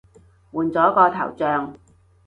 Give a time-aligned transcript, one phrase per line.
[0.51, 1.75] 換咗個頭像